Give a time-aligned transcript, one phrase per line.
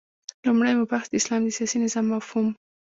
[0.45, 2.47] لومړی مبحث: د اسلام د سیاسی نظام مفهوم